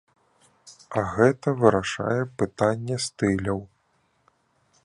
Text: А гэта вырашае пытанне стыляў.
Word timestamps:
А 1.01 1.03
гэта 1.15 1.53
вырашае 1.61 2.17
пытанне 2.43 2.95
стыляў. 3.09 3.59